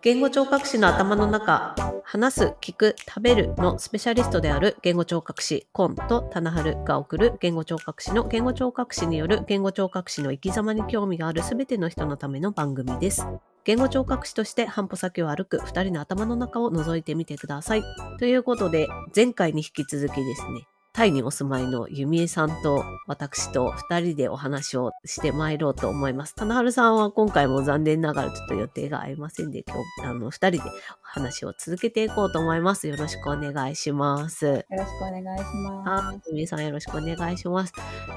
[0.00, 13.26] 言語聴覚士の頭の中話す聞く食べるのスペシャリストである言語聴覚士コンと棚春が送る言語聴覚士の言語聴覚士による言語聴覚士の生き様に興味があるすべての人のための番組です。
[13.64, 17.82] 言語聴覚士として半歩先を歩く2人の頭の中を覗いてみてください。
[18.18, 20.66] ということで前回に引き続きですね。
[20.98, 26.34] タイにお住まいの弓江さんと私と二人でお話をしてまいろうと思います。
[26.34, 30.72] 棚春さんは今回も残念ながらちょっと予定が合いませんで、今日、あの、二人でお
[31.02, 32.88] 話を続けていこうと思います。
[32.88, 34.46] よろしくお願いします。
[34.46, 36.30] よろしくお願いします。
[36.30, 37.72] 弓江さんよろしくお願いします。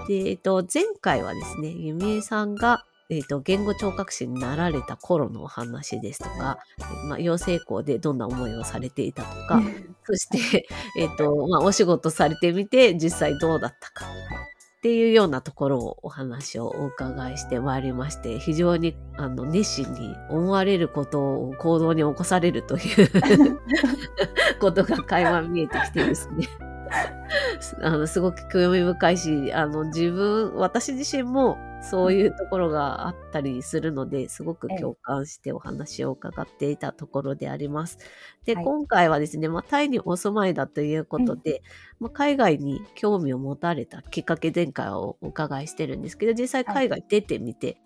[0.08, 6.59] で、えっと、前回はですね、弓江さんがえーと、言語聴覚士になられた頃のお話ですとか、
[7.09, 9.61] まあ、養成校でどんな思いをされていたとか、
[10.11, 14.05] そして、 えーとまあ、お仕事されてみて実際どうだったか。
[14.05, 23.61] っていうようなところをお話をお伺いしてまいりまして非常にあの熱心に思われることを行動に起こされるという
[24.59, 26.47] ことが垣間見えてきてですね。
[27.81, 37.98] あのすごく興味深いしあの自分私自身もそういうところがあったりするので、すごく共感してお話を伺っていたところであります。
[38.45, 41.61] で、はい、今回はですね、まあ、タイにお住まいだということで、うん、
[42.02, 47.78] まあ、海外に興味を持たれたきっかけ前回をお伺いしてるんですけど、実際海外出てみて、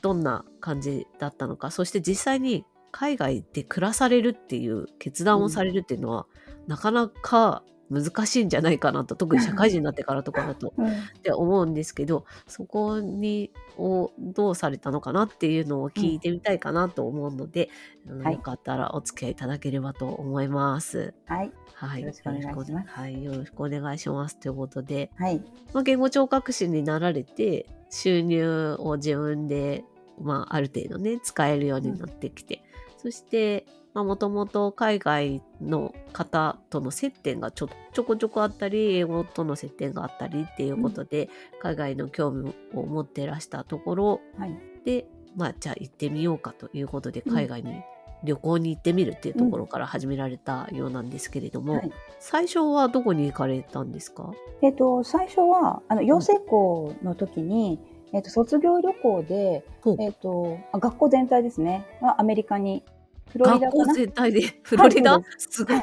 [0.00, 6.26] どんな感じだったのか、そして実際に海外で暮らされるっていう決断をされるっていうのは、
[6.62, 9.14] うん、なかなか難しいんじゃないかなと。
[9.14, 17.70] 特に社会人になってからとかだと、うん、って思うんですけどそこにをどうされたのかなっていうのを聞いてみたいかなと思うので、
[18.06, 21.14] うん、よかったらお付き合いいただければと思います。
[21.26, 22.88] はい、はい、よろしくお願いします。
[22.88, 29.84] はい、よろしくお願いしますということで、はい、まあ、言語聴覚士になられて収入を自分で、
[30.20, 32.62] まあ、ある程度ね使えるようになってきて、
[32.94, 33.66] うん、そして
[34.02, 45.06] もともと海外の方との接点がちょちょこちょこあったり英語との接点があったりっていうことで、うん、海外の興味を持ってらしたところ、はい、で、
[45.36, 47.82] まあ、じゃあ行ってみようかということで海外に
[48.24, 57.78] 旅行に行ってみるっていうところから始められたようなんですけれども、うんはい、最初はどこに行かれたんですか、えーと、最初はあの養成校の時に、
[58.12, 61.86] えーと、卒業旅行で、えーと学校全体ですね。
[62.16, 62.82] アメリカに
[63.30, 65.76] フロリダ学校全体でフロリダ、はい、すごい。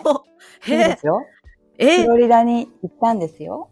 [0.62, 0.98] へ
[1.78, 2.04] え？
[2.04, 3.70] フロリダに行ったんですよ。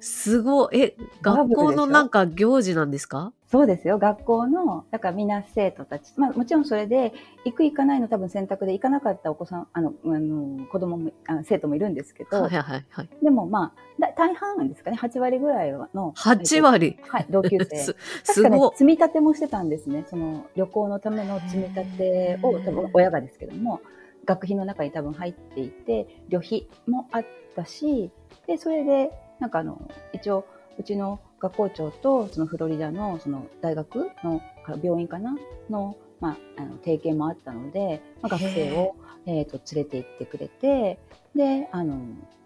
[0.00, 0.80] すごい。
[0.80, 3.32] え、学校のなんか行事なんですか？
[3.50, 3.98] そうですよ。
[3.98, 7.14] 学校の、だからみんな生徒たち、まあもちろんそれで、
[7.46, 13.08] 行く行かないの多分選択で行かなかったお子さん、あの、あの子供もあの、生徒もいるんですけど、はいはいはい。
[13.22, 16.12] でもまあ、大半ですかね、8割ぐらいの。
[16.14, 17.76] 8割はい、同級生。
[17.78, 17.94] す
[18.26, 20.04] 確かね、積み立てもしてたんですね。
[20.08, 23.80] その旅行のための積み立てを、多分親がですけども、
[24.26, 27.24] 学費の中に多分入っていて、旅費もあっ
[27.56, 28.10] たし、
[28.46, 29.10] で、それで、
[29.40, 29.80] なんかあの、
[30.12, 30.44] 一応、
[30.78, 34.40] うちの学校長とそのフロリダのその大学の
[34.82, 35.36] 病院かな
[35.70, 40.98] の,、まあ、あの提携もあったので、まあ、学生を、えーと、連れて行ってくれて
[41.34, 41.94] であの、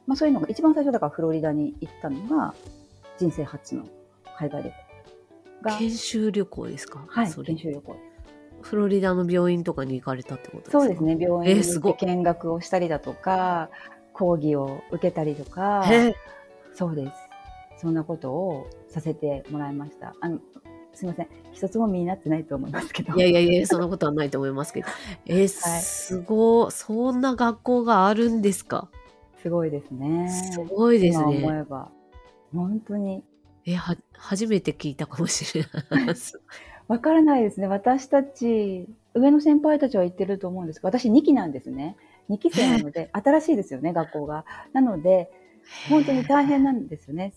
[0.06, 2.54] まあ、そういうのが一番最初だからフロリダに行ったのが
[3.18, 3.86] 人生初の
[4.38, 4.76] 海外旅行
[5.62, 5.78] が。
[5.78, 7.04] 研修旅行ですか？
[7.08, 7.96] はい研修旅行。
[8.60, 10.80] フロリダの病院とかに行かれたってことですか？
[10.80, 13.70] そうですね病院に見学をしたりだとか、
[14.12, 15.84] 講義を受けたりとか。
[16.74, 17.21] そうです
[17.82, 20.14] そんなことをさせてもらいました。
[20.20, 20.38] あの
[20.94, 23.16] すみません、一つも身になってないと思いますけど。
[23.16, 24.88] いやいやいや、そんなことはないと思いますけど。
[25.26, 28.88] えー、はい、すごい、そんな学校があるんですか？
[29.42, 30.28] すごいですね。
[30.52, 31.24] すごいですね。
[31.24, 31.90] 思えば。
[32.54, 33.24] 本当に。
[33.64, 36.40] え、は、初めて聞いたかもしれないです。
[36.86, 37.66] わからないですね。
[37.66, 41.96] 私たち、上の先輩たちは言ってると思うんですが、私2期なんですね。
[42.28, 44.44] 2期生なので、新しいですよね、学校が。
[44.72, 45.30] なので、
[45.88, 47.32] 本当に大変なんですよね。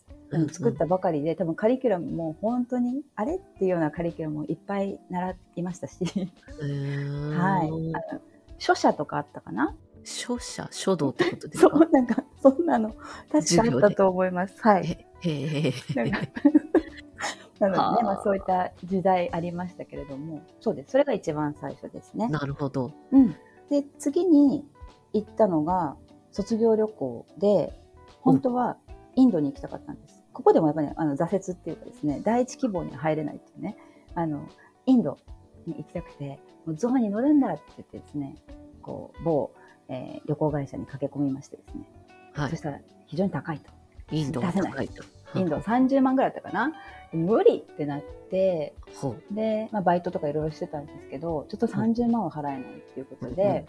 [0.51, 7.67] 作ったばかりで、多分カリキュラムも本当にあれっていうようなカリキュラムもいっぱい習いましたし、はい。
[7.95, 8.21] あの
[8.57, 9.75] 書写とかあったかな？
[10.03, 10.67] 書写？
[10.71, 11.77] 書道ってことですか？
[11.77, 12.93] そう、なんか、そんなの、
[13.31, 14.55] 確かあったと思います。
[14.61, 15.05] はい。
[15.21, 15.73] へえ。
[17.59, 20.91] なのでね、まあそういった時代ありましたけれども、そうです。
[20.91, 22.27] それが一番最初ですね。
[22.27, 22.91] なるほど。
[23.11, 23.31] うん。
[23.69, 24.65] で、次に
[25.13, 25.95] 行ったのが、
[26.31, 27.73] 卒業旅行で、
[28.21, 28.77] 本当は
[29.15, 30.14] インドに行きたかったんです。
[30.35, 33.77] ここでもやっぱり、ね、あの挫折っていうかですね、第一希望には入れないっていうね、
[34.15, 34.47] あの、
[34.85, 35.17] インド
[35.65, 38.35] に行きたくて、もうゾウに乗るんだって言ってですね、
[38.81, 39.51] こう、某、
[39.87, 41.89] えー、旅行会社に駆け込みましてですね、
[42.33, 43.71] はい、そしたら非常に高いと。
[44.11, 45.03] インドは高いと。
[45.35, 46.73] インド30万ぐらいだったかな？
[47.13, 53.65] 無理ってなって、ほで、まあ、バイトとかいろいろしてたんですけど、ちょっと30万は払えないっていうことで、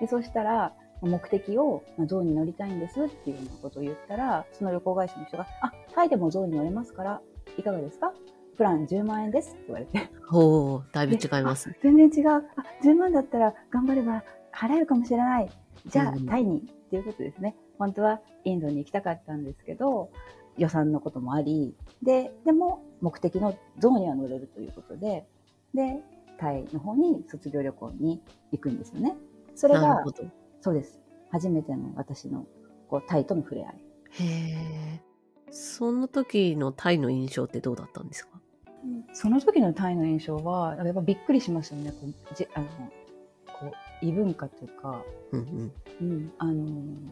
[0.00, 7.20] でそしたら、目的を、まあ、象に乗りたいんですっていうようなことを言ったら、その旅行会社の人が、あ、タイでも象に乗れますから、
[7.58, 8.12] いかがですか？
[8.56, 9.98] プラン10万円ですって言われて。
[9.98, 10.26] う。
[10.28, 10.84] ほう。
[10.92, 11.76] だいぶ違いますね。
[11.82, 12.30] 全然違う。
[12.30, 12.42] あ、
[12.84, 14.22] 10万だったら頑張れば
[14.52, 15.50] 払えるかもしれない。
[15.86, 16.60] じゃあ、うんタイにっ
[16.90, 17.56] ていうことですね。
[17.78, 20.10] 本当はインドに行きたかったんですけど、
[20.56, 25.26] 予算のこともあり、で、でも目的の象には乗れるということで、
[25.74, 26.00] で、
[26.38, 28.22] タイの方に卒業旅行に
[28.52, 29.16] 行くんですよね。
[29.56, 30.24] それがなるほ、ど。
[30.64, 30.98] そうです。
[31.30, 32.46] 初めての私の
[32.88, 33.74] こうタイとの触れ合い。
[34.12, 34.52] へ
[34.96, 35.02] え。
[35.50, 38.40] その時のタイの印象ってどうだったんですか？
[39.12, 41.90] その時のタイの印象は、やっぱびっくりしましたよね。
[41.90, 42.66] こうじあの
[43.60, 46.08] こう異文化というか、うんうん。
[46.08, 46.54] うん、あの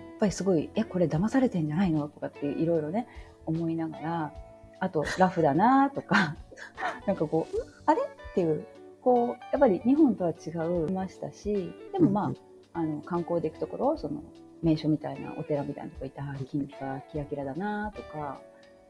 [0.00, 2.08] やっぱりすごい、え、これ騙されてんじゃないの？
[2.08, 3.06] とかっていろいろね、
[3.44, 4.32] 思いながら、
[4.80, 6.36] あと、ラフだなとか、
[7.06, 8.00] なんかこう、あれ？
[8.00, 8.64] っていう、
[9.02, 10.50] こう、やっぱり日本とは違
[10.88, 12.38] いましたし、でもまあ、うんうん
[12.74, 14.22] あの、観光で行くところ、その、
[14.62, 18.40] 名所みたいな、お寺みたいなとこ行ったら、金がキラキラだなとか、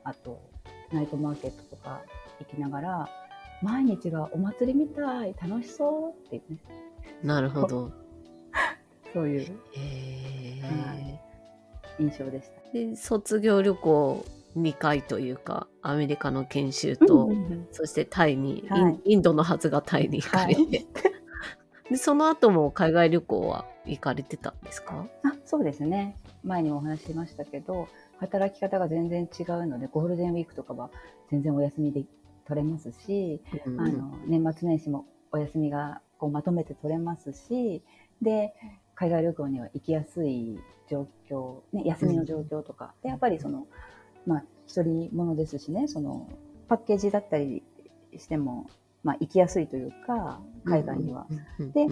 [0.04, 0.40] あと、
[0.92, 2.02] ナイトマーケットとか
[2.40, 3.08] 行きながら、
[3.62, 6.58] 毎日がお祭りみたい、楽しそうっていうね、
[7.22, 7.90] なるほど。
[9.12, 9.40] そういう
[9.72, 11.20] へはえ。
[11.98, 12.72] 印象でした。
[12.72, 14.24] で、卒業旅行
[14.56, 20.86] 2回というか、アメリカの研修と、うんうんうんそしてタイに、はいインインドのはずがタイに行かれて、はい
[21.92, 25.06] でその後も海外旅行は行かれてたんですか？
[25.24, 26.16] あそうですね。
[26.42, 30.90] 前にもお話ししましたけど働き方が全然違うのでゴールデンウィークとかは
[31.30, 32.04] 全然お休みで
[32.46, 37.82] 取れますし、うんあの年末年始もお休みがこうまとめて取れますし
[38.20, 38.54] で
[38.94, 40.58] 海外旅行には行きやすい
[40.90, 43.66] 状況、ね、休みの状況とか、でやっぱりその
[44.26, 46.28] まあ一人者ですしねその
[46.68, 47.62] パッケージだったり
[48.16, 48.66] しても、
[49.04, 51.26] まあ、行きやすいというか海外には。
[51.74, 51.86] で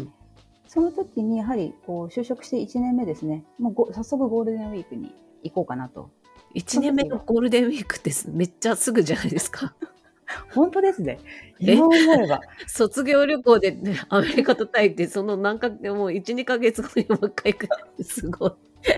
[0.66, 5.12] その時にやはりこう就職して1年目ですね、もうご早速ゴールデンウィークに
[5.42, 6.10] 行こうかなと。
[6.54, 9.74] 1年目のゴールデンウィークってめっちゃすぐじゃないですか？
[10.54, 11.18] 本当ですね。
[11.60, 11.74] え？
[11.74, 12.40] 今思えば。
[12.68, 15.78] 卒業旅行で、ね、アメリカとタイって、その何か、もう
[16.10, 18.52] 1、2ヶ月後にもう一回行くってすごい。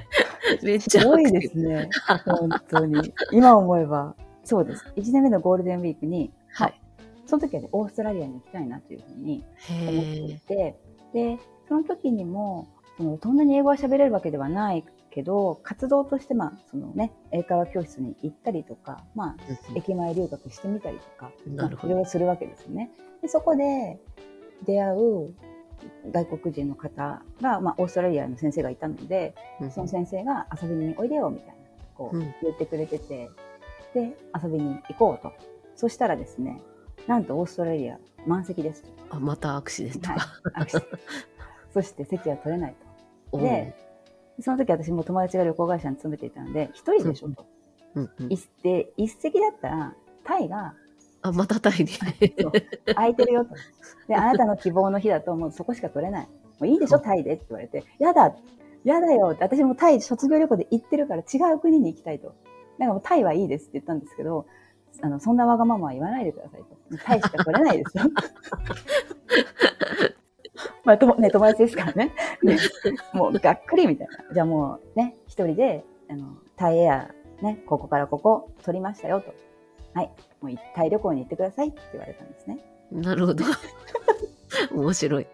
[0.63, 1.89] めっちゃすごいですね。
[2.27, 3.15] 本当に。
[3.33, 4.15] 今思えば。
[4.45, 4.85] そうです。
[4.97, 6.82] 1年目のゴールデンウィークに、はい。
[7.33, 9.43] その時はね、オーストラリアに行きたいなというふうに
[9.89, 10.77] 思ってへいて、
[11.15, 12.69] で、その時にも、
[12.99, 19.79] そのそんなに英語は喋れるわけではないけど、活動として、まあ、そのね、英会話教室に行ったりとか、まあ、え。
[19.79, 22.91] 駅前留学してみたりとか、まあいろいろするわけですよね。
[23.23, 23.99] でそこで
[24.67, 25.35] 出会う
[26.11, 31.55] 外国人の方が、まあ、オーストラリアの先生がいたので、うんその先生が遊びにおいでよみたいな、
[31.95, 33.31] こううん言ってくれてて、
[33.95, 35.33] で、遊びに行こうと。
[35.77, 36.61] そしたらですね、
[37.07, 38.85] なんとオーストラリア満席です。
[39.11, 40.25] あまたアクシデントはいが。
[40.55, 40.99] アクシデント
[41.75, 42.75] そして席は取れない
[43.33, 43.45] おと。
[43.45, 43.75] で、
[44.41, 47.47] その時私も友達が旅行会社に勤めていたので、一人でしょと。
[47.95, 49.95] うんうん一で一席だったら、
[50.25, 50.75] タイが
[51.23, 51.89] あ、またタイに。
[52.95, 53.55] 空いてるよと。
[54.09, 56.27] で、あなたの希望の日だともうそこしか取れない。
[56.27, 57.85] もういいでしょ、タイでって言われて。
[57.99, 58.35] やだ
[58.85, 59.45] やだよって。
[59.45, 62.35] 私もタイ卒業旅行で行ってるから違う国に行きたいと。
[62.79, 64.47] なんかもうタイはいいですって言ったんですけど、
[65.01, 66.77] あの、そんなわがままは言わないでくださいと。
[67.05, 68.05] タイしか取れないですよ。
[70.85, 72.13] まあ、とも、ね、友達ですからね。
[72.43, 72.59] ね
[73.13, 74.35] もうがっくりみたいな。
[74.35, 79.33] じゃあもうね、一人で、あの、タイエア、ね、ここからここ取りましたよと。
[79.95, 80.11] はい。
[80.41, 82.59] もうタイ旅行に行ってくださいって言われたんですね。
[82.91, 83.45] なるほど。
[84.75, 85.27] 面白い。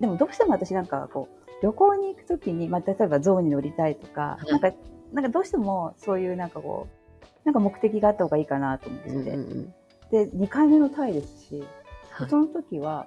[0.00, 4.72] でもどうしても私なんかこう旅行に行くときに、まあ、例えば象に乗りたいとか、はいなんか
[5.12, 7.05] なんかどうしてもそういうなんかこう
[7.46, 9.74] なんか目的があった方がいいかなと思ってうんて、うんうん。
[10.10, 11.64] で2回目のタイですし、
[12.10, 12.28] はい。
[12.28, 13.06] その時は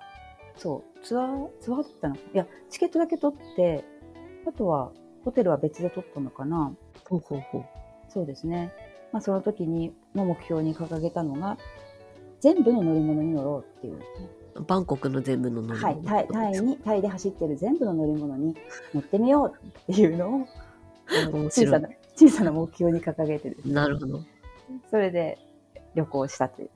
[0.57, 2.15] そうツアーツアーだったの？
[2.15, 3.85] いやチケットだけ取って
[4.47, 4.91] あとは
[5.23, 6.73] ホテルは別で取ったのかな。
[7.07, 7.65] ほうほうほう。
[8.11, 8.71] そうですね、
[9.11, 11.59] まあ、その時にの目標に掲げたのが
[12.39, 14.05] 全部の乗り物に乗ろうっていう、ね、
[14.67, 18.55] バンコクの全部の乗り物はい、タイタイに、タイで走ってる全部の乗り物に
[18.95, 20.47] 乗ってみようっていうのを、
[21.51, 24.21] 小さな、小さな目標に掲げてですねなるほど。
[24.91, 25.37] それで
[25.95, 26.69] 旅行したという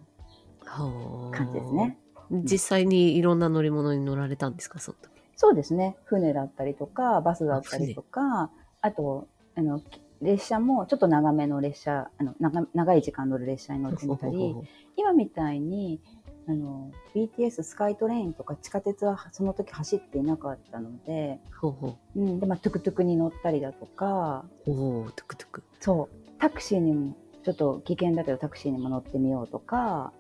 [0.66, 1.98] はあ感じですね。
[2.32, 5.12] 実際にいろんな乗り物に乗られたんですか、その時。
[5.36, 5.98] そうですね。
[6.06, 9.82] 船だったりとか、バスだったりとか、あと、あの、
[10.22, 14.56] 列車もちょっと長めの列車、あの長長い時間乗る列車に乗ってみたり、
[14.96, 16.00] 今みたいに、
[16.48, 24.72] あの、BTS スカイトレインとか地下鉄はその時走っていなかったので、ほうほうん、で、まあ、トゥクトゥクに乗ったりだとか、う。
[24.72, 25.64] おお、トゥクトゥク。
[25.80, 30.12] そう、タクシーにもちょっと危険だけどタクシーにも乗ってみようとか、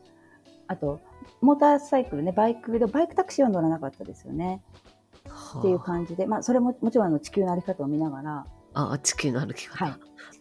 [0.67, 1.01] あと、
[1.41, 4.61] モーターサイクルね、バイクで、バイクタクシーは乗らなかったですよね。
[5.59, 9.85] っていう感じで、まあ、それももちろんあの地球の歩き方を見ながら、あ、地球の歩き方。
[9.85, 9.93] はい。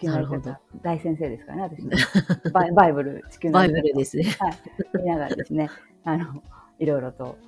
[0.03, 1.91] 地球の歩き方、大先生ですからね、私の
[2.53, 2.73] バイ。
[2.73, 3.55] バイブル、地球の。
[3.55, 4.25] バイブルですね。
[4.41, 4.59] はい。
[4.99, 5.71] 見ながらですね、
[6.05, 6.43] あの、
[6.81, 7.39] いろいろと、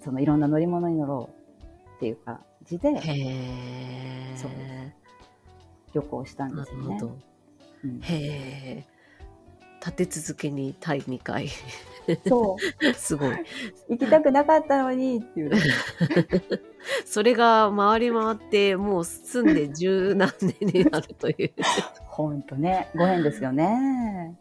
[0.00, 4.50] そのいろんな乗り物に乗ろうっていう感じで、へそう
[5.92, 7.00] 旅行したんですよね。
[7.84, 8.86] うん、へえ。
[9.88, 11.48] 立て続けにタイ2回。
[12.26, 12.92] そう。
[12.94, 13.36] すごい。
[13.90, 15.50] 行きたくなかったのにっていう。
[17.04, 20.54] それが回り回ってもう住んで十何年
[20.84, 21.50] になるという。
[22.06, 22.88] 本当ね。
[22.96, 24.34] ご縁ですよね。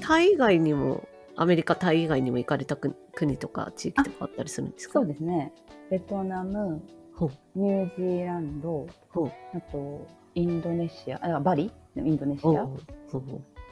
[0.00, 1.06] タイ以外にも、
[1.36, 5.00] アメリカ、タイ以外にも行かれた国とか地域とかあったりするんですか？
[5.00, 5.52] そうですね。
[5.90, 6.80] ベトナム、
[7.54, 8.86] ニュージーランド、
[9.54, 11.70] あと、インドネシア、あバリ？
[11.96, 12.66] インドネシア？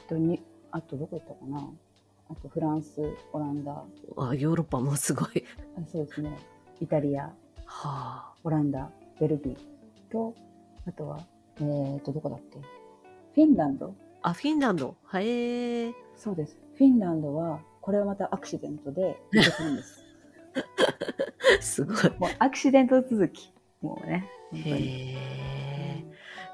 [0.08, 0.42] とに
[0.76, 1.70] あとどこ行ったかな？
[2.30, 3.00] あとフランス、
[3.32, 3.84] オランダ。
[4.16, 5.44] あ、ヨーロッパもすごい。
[5.78, 6.36] あそうですね。
[6.80, 7.32] イタリア、は
[7.66, 8.90] あ、オランダ、
[9.20, 9.56] ベルギー
[10.10, 10.34] と、
[10.88, 11.20] あとは、
[11.58, 12.58] えっ、ー、と、どこだっけ？
[12.60, 13.94] フィンランド。
[14.22, 14.96] あ、フィンランド。
[15.04, 15.92] はえー。
[16.16, 16.58] そうです。
[16.76, 20.04] フィンランドは、これはまたアクシデントで行けんです。
[21.60, 21.96] すごい。
[22.18, 23.52] もうアクシデント続き。
[23.80, 24.28] もうね。
[24.52, 25.33] へえ。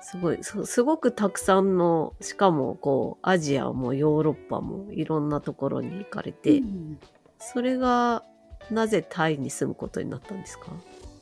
[0.02, 6.98] すごいす、すごくたくさんの、しかもこう、アジアもヨーロッパもいろんなところに行かれて、うん、
[7.38, 8.24] それが
[8.70, 10.66] なぜタイに住むことになったんですか？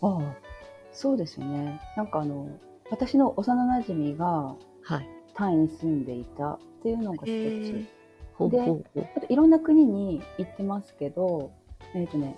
[0.03, 0.21] ああ、
[0.93, 1.81] そうですよね。
[1.97, 2.49] なんかあの、
[2.91, 5.09] 私の幼なじみが、はい。
[5.35, 7.87] タイに住んでいたっていうのが一つ。
[8.35, 11.51] ほうほうほうで、いろんな国に行ってますけど、
[11.95, 12.37] えっ、ー、とね、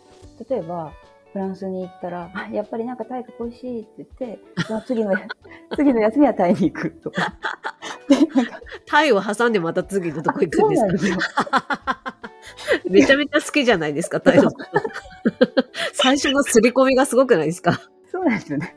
[0.48, 0.92] 例えば、
[1.32, 5.12] フランスに行ったら、やっぱりなんかタイが恋しいって言って、その次の、
[5.76, 7.34] 次の休みはタイに行くとか。
[8.86, 11.16] タイを挟んでまた次のとこ行くんですかですよ。
[12.90, 14.50] めちゃめちゃ好きじゃないですか、タイの。
[15.94, 17.80] 最初の刷り込みがすごくないですか？
[18.10, 18.76] そうなんですよね。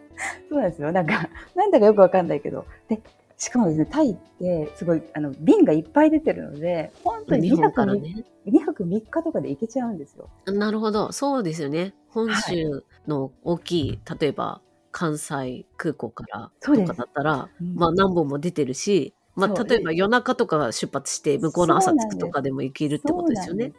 [0.50, 0.91] そうなんですよ。
[0.91, 2.65] なんか、なんだかよくわかんないけど。
[2.88, 3.01] で、
[3.38, 10.29] しかもですね、タイってすごい、あの、瓶がいっぱい出てるので、本当に2泊 ,2 ね、2泊3日とかで行けちゃうんですよ。
[10.45, 11.12] なるほど。
[11.12, 11.93] そうですよね。
[12.13, 23.74] 本州の大きい、はい、例えば関西空港からとかだったら、うん、まあ何本も出てるし、まあ例えば夜中とか出発して向こうの朝着くとかでも行けるってことですよね。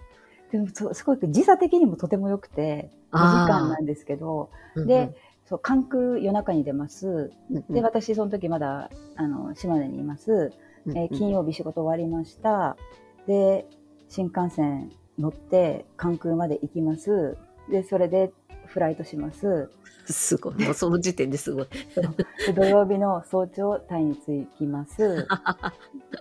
[0.50, 5.14] でもすごく時差的にもとても良くて、5時間なんですけど、で、
[5.46, 7.32] そう、関空夜中に出ます。
[7.70, 10.52] で、私その時まだ、あの、島根にいます。
[10.88, 12.76] えー、金曜日仕事終わりました。
[13.26, 13.66] で、
[14.08, 17.36] 新幹線乗って関空まで行きます。
[17.70, 18.32] で、それで
[18.66, 19.70] フライトします。
[20.06, 20.64] すごい。
[20.64, 21.66] もうその時点ですごい。
[22.54, 25.26] 土曜日の早朝、タイに着きます。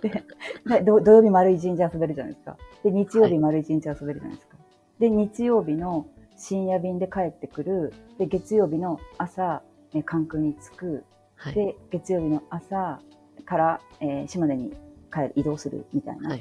[0.00, 2.56] で土曜日丸一日遊べるじゃないですか。
[2.82, 4.56] で、日曜日丸一日遊べるじゃないですか。
[4.56, 4.62] は
[4.98, 7.92] い、で、日曜日の深夜便で帰ってくる。
[8.18, 11.04] で、月曜日の朝、え関空に着く。
[11.36, 13.00] はい、で、月曜日の朝
[13.44, 14.72] から、えー、島根に
[15.12, 16.36] 帰る、移動するみたいな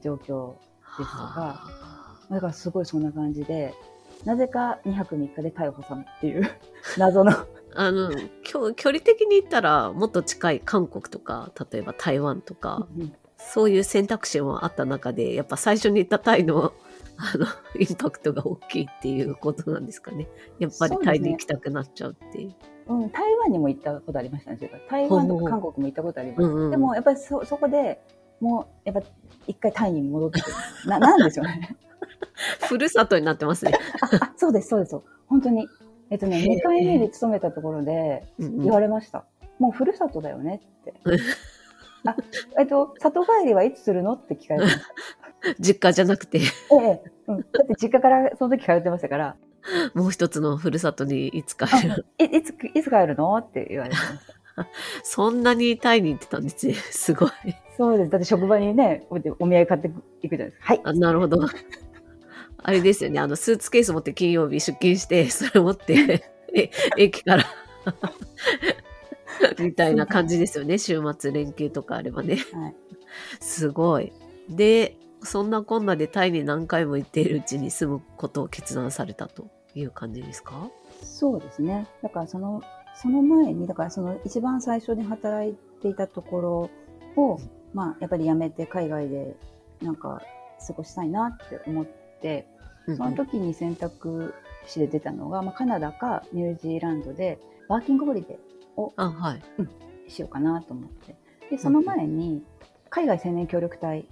[0.00, 3.74] 状況ですとか、はい、だからすごいそんな感じで、
[4.24, 6.50] なぜか2泊3日で逮捕さんっていう
[6.98, 7.32] 謎の
[7.76, 8.10] あの
[8.42, 16.72] 距距離的に言ったらもっと近い韓国とか例えば台湾とか、うん、そういう選択肢もあった中でやっぱ最初に言ったタイの
[17.16, 17.46] あの
[17.78, 20.28] インパクトが大きいっていうことなんですかね
[20.58, 22.48] やっぱりタイに行きたくなっちゃうっていう。
[22.48, 22.56] うね、
[22.88, 24.58] うん、台湾にも行ったことありましたね。
[24.88, 26.42] 台湾とか韓国も行ったことあります。
[26.42, 28.00] うんうん、でもやっぱりそそこで
[28.40, 29.08] もうやっぱ
[29.46, 30.56] 一回タイに戻ってくる。
[30.86, 31.76] ななんでしょうね。
[32.68, 33.72] ふるさとになってますね。
[34.20, 34.96] あ そうです、そうです。
[35.26, 35.68] 本当に。
[36.10, 39.24] えっとね、2回目に勤めたところで言われました。
[39.58, 40.94] もうふるさとだよねって。
[42.06, 42.16] あ、
[42.58, 45.54] えっと、里帰りはいつするのって聞かれてました。
[45.60, 46.38] 実家じゃなくて。
[46.38, 46.42] え
[46.72, 47.36] え、うん。
[47.38, 49.36] だって実家からその時通ってましたから。
[49.94, 52.06] もう一つのふるさとにいつ帰る？
[52.18, 54.68] いいつ、いつ帰るのって言われてました。
[55.02, 56.74] そんなにタイに行ってたんですね。
[56.74, 57.30] すごい。
[57.76, 58.10] そうです。
[58.10, 59.90] だって職場にね、お土産買って
[60.22, 60.66] いくじゃないですか。
[60.66, 60.80] はい。
[60.84, 61.48] あなるほど。
[62.66, 67.44] あれですよね、あの、スーツケース持って金曜日出勤して、 それ持って え、駅から
[69.60, 72.36] みたいな感じですよね、週末連休とかあればね。
[72.52, 72.76] はい、
[73.40, 74.12] すごい。
[74.48, 80.70] で、そんなこんなでタイに何回も行っているうちに住むことを決断されたという感じですか？
[81.02, 81.86] そうですね。
[82.02, 82.62] だからその、
[82.96, 86.70] その前に、だからその一番最初に働いていたとこ
[87.16, 87.38] ろを、
[87.74, 89.36] まあ、やっぱり辞めて海外で
[89.82, 90.22] なんか
[90.66, 91.86] 過ごしたいなって思っ
[92.22, 92.46] て、
[92.86, 94.34] その時に選択
[94.66, 97.38] 肢で出たのが、まあ、カナダかニュージーランドで
[97.68, 99.70] ワーキングホリデーを、あはいうん、
[100.08, 101.16] しようかなと思って
[101.50, 102.42] でその前に
[102.94, 104.06] 海外青年協力隊、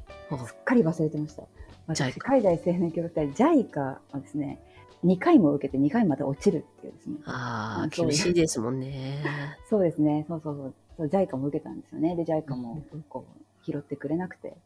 [0.44, 1.44] すっかり忘れてました。
[1.86, 4.58] 私、海外青年協力隊、JICA はですね、
[5.04, 7.16] 2回も受けて2回まで落ちるっていうですね。
[7.24, 9.22] ああ、厳しいですもんね。
[9.70, 10.24] そうですね。
[10.26, 10.74] そうそうそう。
[10.96, 12.16] そう JICA も受けたんですよね。
[12.16, 14.56] で、JICA もこう拾ってくれなくて、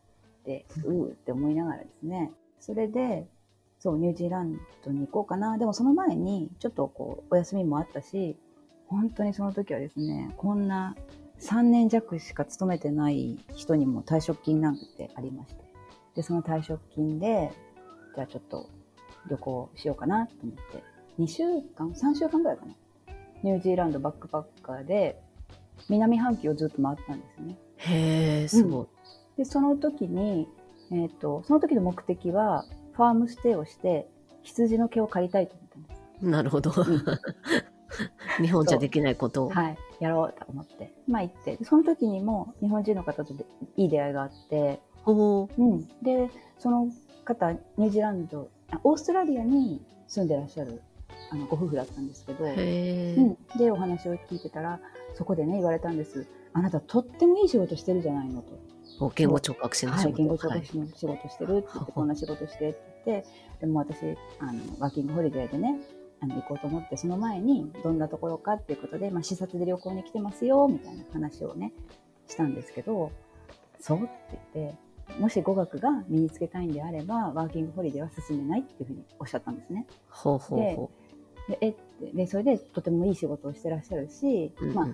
[0.46, 2.32] で、うーって思いながらですね。
[2.58, 3.26] それで、
[3.78, 5.58] そう、ニュージーランドに行こうかな。
[5.58, 8.36] でもその前に、ちょっとこう、お休みもあったし、
[8.86, 10.96] 本当にその時はですね、こんな
[11.40, 15.64] 3年弱しか勤めてない人にも退職金なんてありまして。
[16.14, 17.52] で、その退職金で、
[18.14, 18.68] じゃあちょっと
[19.28, 20.82] 旅行しようかなと思って、
[21.18, 21.42] 2週
[21.76, 22.74] 間 ?3 週間ぐらいかな。
[23.42, 25.20] ニュージーランドバックパッカーで、
[25.88, 27.58] 南半球をずっと回ったんですよね。
[27.76, 28.86] へえ、すごい、うん、
[29.36, 30.48] で、その時に、
[30.90, 32.64] えっ、ー、と、その時の目的は、
[32.96, 34.08] ファームステイをして、
[34.42, 36.26] 羊の毛を借りたいと思ったんです。
[36.26, 36.72] なるほど。
[38.40, 39.50] 日本じゃできないことを。
[39.50, 39.76] はい。
[40.00, 40.92] やろうと思って。
[41.06, 41.58] まあ行って。
[41.64, 43.34] その時にも日本人の方と
[43.76, 44.80] いい出会いがあって。
[45.04, 45.86] おうん。
[46.02, 46.90] で、その
[47.24, 48.48] 方、ニュージーランド、
[48.82, 50.80] オーストラリアに住んでらっしゃる
[51.30, 54.80] あのご夫婦だったんですけど、うん、で、お話を聞いてたら、
[55.14, 56.26] そこでね、言われたんです。
[56.52, 58.58] あなたとってもいい仕事してるじゃないのと。
[59.14, 63.28] 言語聴覚士の仕事、はい、言語聴覚士の仕事してるって言って、こんな仕事してって言って、
[63.60, 63.96] でも私、
[64.38, 65.78] あの、ワーキングホリデーでね、
[66.20, 71.72] あの行こうと思って、その前にどんなところかっていうことで、まあ、視察で旅行に来てますよ、みたいな話をね、
[72.26, 73.12] したんですけど、
[73.80, 74.08] そうって
[74.54, 74.86] 言って、
[75.20, 79.86] もし語学が身につけたいんであれば、ワーキングホリデーは進めないっていうふうにおっしゃったんですね。
[80.08, 80.90] ほうほうほ
[81.48, 81.50] う。
[81.52, 81.74] で、え
[82.14, 84.86] で、それでとてもいい仕事をしてらっしゃるし、うんうんうん、まあ、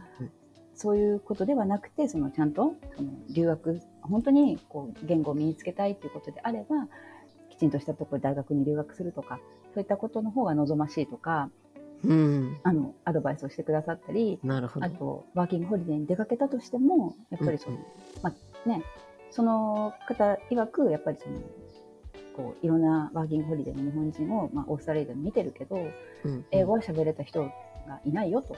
[0.75, 6.89] そういうことではなくて、そのちゃんと、その留学、本当にこう言語を身につけたいということであれば、
[7.51, 9.39] きちんとしたところ大学に留学するとか、
[9.75, 11.51] そういったことの方が望ましいとか、
[12.05, 14.87] うん、あの、アドバイスをしてくださったり、なるほど。
[14.87, 17.83] あと、ワーキングホリデーに出かけたとしても、やっぱりその、うん、
[18.23, 18.33] ま
[18.65, 18.83] あね、
[19.31, 21.39] その方曰く、やっぱりその、
[22.37, 25.77] こう、いろんなワーキングホリデーの日本人を、まあ、オーストラリアで見てるけど、
[26.25, 27.51] うん、英語は喋れた人が
[28.05, 28.57] いないよと。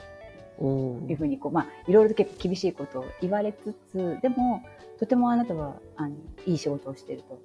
[0.61, 4.63] いうふうにこう、まあ、いろいろと結構厳しいことを言われつつ、でも、
[4.99, 6.15] とてもあなたは、あの、
[6.45, 7.39] いい仕事をしてると。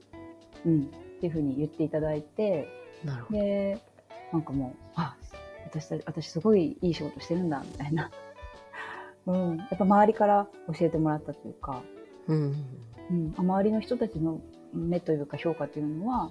[0.67, 0.83] うん。
[0.83, 0.87] っ
[1.21, 2.69] ていうふうに言っていただいて、
[3.05, 3.41] なるほど。
[3.41, 3.79] で、
[4.33, 5.17] なんかもう、あ、
[5.65, 8.11] 私、私すごいいい仕事してるんだ、みたいな。
[9.27, 9.57] うん。
[9.57, 11.83] やっぱ周りから教えてもらったというか、
[12.29, 12.55] うん。
[13.11, 14.41] うん、周りの人たちの
[14.73, 16.31] 目というか評価というのは、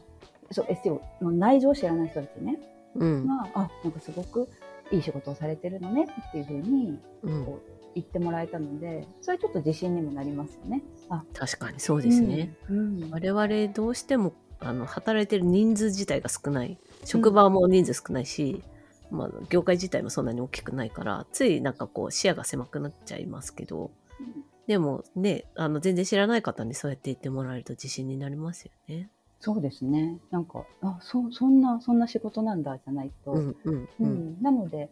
[0.52, 2.58] そう、SEO の内情を知らない人たちね、
[2.96, 4.48] うん、が、あ、なんかすごく
[4.92, 7.00] いい仕事をされてるのねっていうふうに、
[7.46, 10.84] こう、言ってもらえたので、それちょっと自信にもなりますよね。
[11.10, 12.56] あ確かにそうですね。
[12.70, 18.64] うん、うん、我々どうしてもあの働いてる人数自体が少ない職場も人数少ないし、
[19.12, 29.10] うん、まあ、業界自体もそんなに大きくないからついなんかこう視野が狭くなっちゃいますけど、うん、でもねあの全然知らない方にそうやって言ってもらえると自信になりますよね。
[29.40, 30.20] そうですね。
[30.32, 33.32] なんか、あ、そ、そんな、そんな仕事なんだじゃないと。
[33.32, 34.90] うんうん、うん、なので、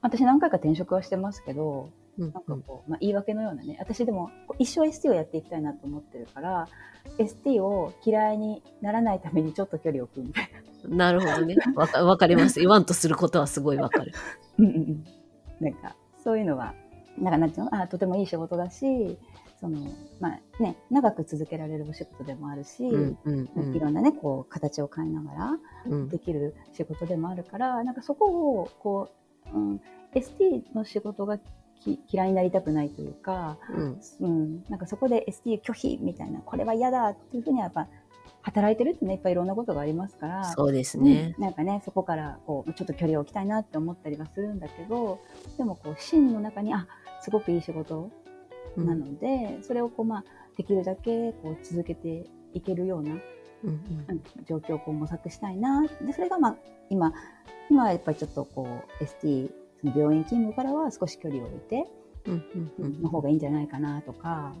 [0.00, 6.68] 私何回か転職はしてますけど、なんかこう、まあ、言い訳のようなね、私でも一生 ST をやっていきたいなと思ってるから、
[7.18, 10.50] ST を嫌いにならないためにちょっと距離を置くみたい
[10.88, 10.96] な。
[10.96, 11.56] なるほどね。
[11.74, 12.60] わかわかります。
[12.60, 14.12] 言わんとすることはすごいわかる。
[14.58, 15.04] うんうんうん。
[15.60, 16.74] なんか、そういうのは、
[17.18, 17.74] なんかなんていうの？
[17.74, 19.18] あとてもいい仕事だし、
[19.66, 19.80] その、
[20.20, 29.10] まあね、長く続けられるお仕事でもあるし、うんうんうん、いろんなね、こう、形を変えながらできる仕事でもあるから、うん、なんかそこを、こ
[29.52, 29.80] う、うん、
[30.14, 31.38] ST の仕事が
[32.08, 37.88] 嫌いになりたくないというか、うん、うん、なんかそこで ST 拒否みたいな、これは嫌だっていうふうにはやっぱ、
[38.42, 41.34] 働いてるってね、いっぱいいろんなことがありますから、そうですね。
[41.36, 45.18] うん、なんかね、そこからこう、ちょっと距離を置きたいなって思ったりはするんだけど、
[45.58, 46.86] でもこう、芯の中に、あ、
[47.22, 48.08] すごくいい仕事
[48.80, 50.24] なので、うん、それをこう、まあ、
[50.56, 53.12] できるだけこう続けていけるような、
[53.64, 53.70] うん
[54.08, 55.86] うん、状況をこう模索したいな。
[56.02, 56.56] で、それがまあ、
[56.90, 57.12] 今、
[57.70, 58.66] 今はやっぱりちょっとこ
[59.00, 61.84] う、ST その病院勤務からは少し距離を置いて、
[63.02, 64.52] の方がいいんじゃないかなとか、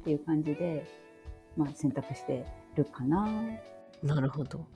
[0.00, 0.86] っていう感じで、
[1.56, 2.44] まあ、選択して
[2.76, 3.28] るかな。
[4.02, 4.66] なるほど。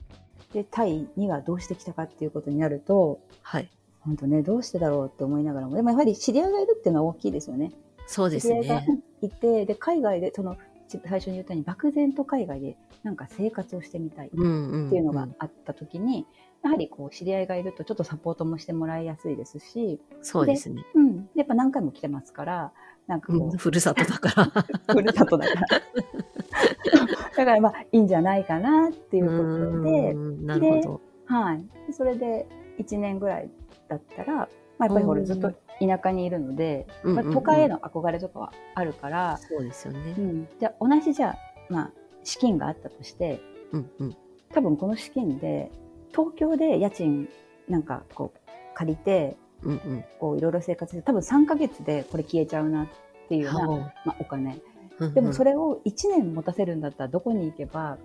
[0.53, 3.69] で、タイにはどうしてきたかっていうことになると、はい。
[4.01, 7.71] 本当ね、どうしてだろうって思いながらも、でもやはり知り合いがいるっていうのは大きいですよね。
[8.07, 8.61] そうですね。
[8.61, 16.25] 知り合いがいて、で、海外で、その、最初に言ったように漠然と海外でなんか生活をしてみたいっていうのがあった時に、
[16.63, 20.83] やはりこう知り合いがいるとちょっとサポートもしてもらいやすいですし、そうですね。
[20.93, 21.29] うん。
[21.35, 22.71] やっぱ何回も来てますから、
[23.07, 23.41] なんかこう。
[23.45, 24.63] うん、ふるさとだから。
[24.93, 25.67] ふるさとだから。
[27.37, 31.01] だからまあいいんじゃないかなっていうことで、なるほど。
[31.25, 31.65] はい。
[31.93, 32.45] それで
[32.77, 33.49] 1年ぐらい
[33.87, 34.49] だったら、
[34.81, 40.15] まあ、やっぱりほらずっと田舎にいるので、うんうん都会への憧れとかはあるから、そうですよね。
[40.17, 40.21] う。
[40.21, 41.35] ん、じゃあ同じじゃあ、
[41.69, 41.91] まあ、
[42.23, 43.39] 資金があったとして
[43.71, 44.17] うんうん。
[44.51, 45.71] 多分この資金で
[46.11, 47.29] 東京で家賃
[47.69, 48.39] なんかこう
[48.73, 50.05] 借りてうんうん。
[50.19, 52.87] こういろいろ生活して多分3ヶ月でこれ消えちゃうなっ
[53.29, 54.59] ていうような、はまあ、お金。
[54.99, 57.97] あでもそれ、れを1年持たせるんだったらどこに行けば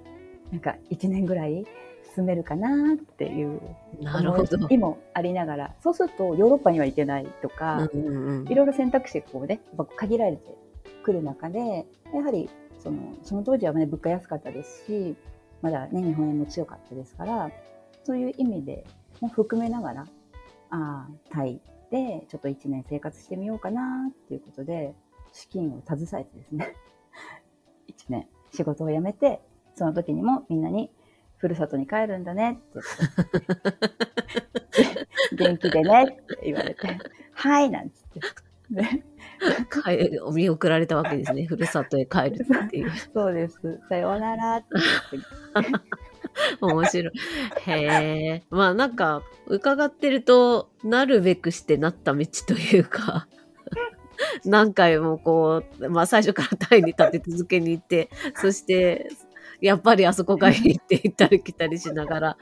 [0.50, 1.66] なんか1年ぐらい
[2.16, 3.60] 住めるかなっていう。
[4.00, 9.60] 思いもありながらそうするとヨーロッパには行けないとか、うんうんうんいろいろ選択肢がこうね
[9.96, 10.56] 限られて
[11.02, 15.16] くる中でやはりそのその当時はね物価安かったですし
[15.62, 17.50] まだね日本円も強かったですから
[18.04, 18.84] そういう意味で
[19.20, 20.06] も含めながらあ
[20.70, 24.94] あタイでちょっと1年生活してみようかなっていうことで
[25.32, 26.74] 資金を携えてですね
[27.88, 29.40] 1年仕事を辞めて
[29.74, 30.90] その時にもみんなに
[31.46, 32.80] ふるさとに帰るんだねって
[35.38, 36.98] 言って元気でねって言われて
[37.34, 38.20] はいなんつって。
[38.68, 39.04] ね
[39.70, 41.44] 帰見送られたわけですね。
[41.44, 42.90] ふるさとへ帰るっていう。
[43.14, 43.80] そうです。
[43.88, 44.66] さようならって
[45.12, 45.72] 言って。
[46.60, 47.12] 面白い。
[47.66, 48.42] へえ。
[48.50, 53.28] まあなんか、伺ってると、なるべくしてなった道というか、
[54.44, 59.10] 何回もこう、まあ最初からタイに立て続けに行って、そして、
[59.60, 62.36] やっぱりあそこがいいって言ったり来たりしながら、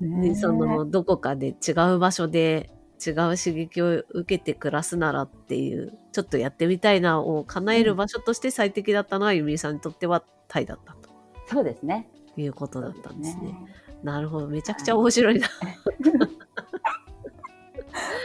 [0.00, 2.70] でそのどこかで違う場所で
[3.04, 11.10] 違う刺激を受けて暮らすならっていうちょっとやってみたいなを叶える場所として最適だったのは、ゆみさんにとってはタイだったと
[11.46, 12.08] そうですね。
[12.36, 13.42] いうことだったんですね。
[13.44, 13.54] ね
[14.02, 15.48] なるほどめちゃくちゃ面白いな。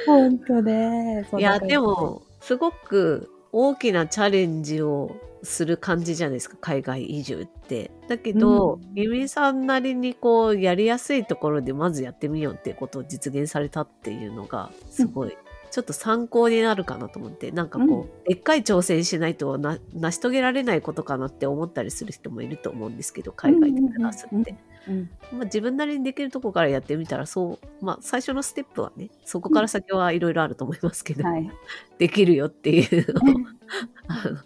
[0.05, 1.27] 本当ね。
[1.37, 5.15] いやでもすごく大きなチャレンジを
[5.47, 7.91] する感じじゃないですか海外移住って。
[8.07, 15.37] だけど、うんゆみさんなりにこうやりやすいところでまずやってみようっていうことを実現されたっていうのがすごい、
[15.71, 24.35] ちょっと参考になるかなと思ってなんかこう、うんでっかい挑戦しないとな成し遂げられないことかなって思ったりする人もいると思うんですけど海外で暮らすって。
[24.35, 24.57] うんうん
[24.87, 31.51] うんまあ、自分なりにできるとこからやってみたらそう、まあ、最初のステップはねそこから先はいろいろあると思いますけど、はい。
[31.99, 33.35] できるよっていうのを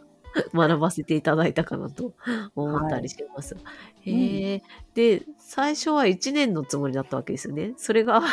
[0.54, 2.14] 学ばせていただいたかなと
[2.56, 3.56] 思ったりします。
[4.02, 4.64] へえ、
[4.94, 7.74] で最初は1年のつもりだったわけですよね。
[7.78, 8.24] それが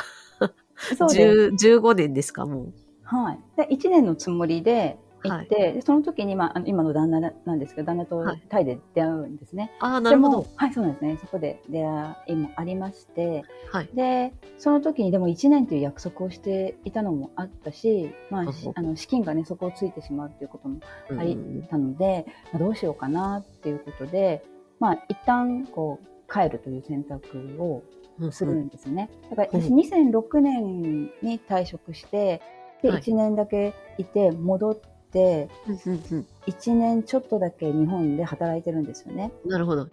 [0.97, 1.67] そうです。
[1.67, 2.73] 10 15年ですかもう。
[3.03, 3.39] はい。
[3.57, 9.73] で、1年のつもりで行って、でその時に、まあ、今の旦那なんですけど、旦那とはいタイで出会うんですね。
[9.81, 10.47] ああなるほど。
[10.57, 11.19] はい、そうなんですね。
[11.21, 13.89] そこで出会いもありまして、はい。
[13.95, 21.37] で、その時にでも1年という約束をしていたのもあったし、まあ、あの資金がね、そこをついてしまうっていうこともうんあり
[21.71, 24.45] たので、まあ、どうしようかなっていうことで、
[24.81, 27.83] まあ、一旦こう帰るという選択を
[28.21, 29.11] うんするんですよね。
[29.31, 32.41] だからうん私2006年に退職して、
[32.83, 34.81] で、はい1年だけいて戻っ
[35.15, 39.33] 1年ちょっとだけ日本で働いてるんですよね。
[39.47, 39.89] なるほど。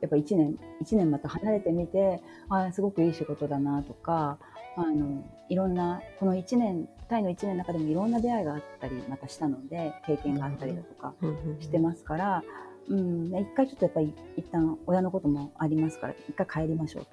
[0.00, 4.38] やっぱ1年、一年また離れてみて、ああ、すごくいい仕事だなとか、
[4.76, 11.14] あの、いろんな、この1年、タイの1年の中でもいろんな出会いがあったり、またしたので、経験があったりだとか
[11.60, 12.42] してますから、
[12.88, 17.10] うん、一回ちょっとやっぱり一旦親のこともありますから、一回帰りましょうと。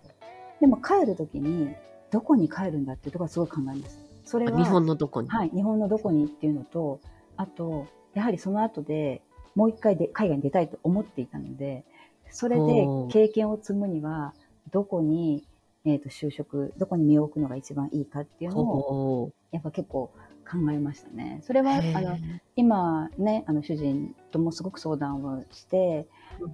[0.59, 1.75] でも帰るときに、
[2.09, 3.99] どこに帰るんだっていうところはすごい考えます。
[4.25, 5.29] それは、あ日本のどこに？
[5.29, 6.99] はい、日本のどこにっていうのと、
[7.39, 9.21] あと、やはりその後で
[9.55, 11.85] もう一回で海外に出たいと思っていたので、
[12.29, 14.33] それで経験を積むには、
[14.71, 15.45] どこに、
[15.85, 20.11] えー、と就職、どこに身を置くのが一番いいかっていうのを、ほやっぱ結構
[20.45, 21.39] 考えましたね。
[21.43, 22.17] それうは、あの、
[22.57, 26.07] 今ね、あの主人ともすごく相談をして、